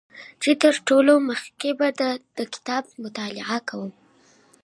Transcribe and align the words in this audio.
چې 0.41 0.51
تر 0.63 0.75
ټولو 0.87 1.13
مخکې 1.29 1.69
به 1.79 1.87
دا 1.99 2.11
کتاب 2.53 2.83
مطالعه 3.03 3.57
کوم 3.69 3.91